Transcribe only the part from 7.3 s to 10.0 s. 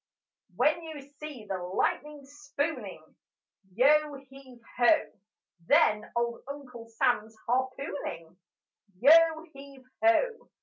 harpooning: Yo heave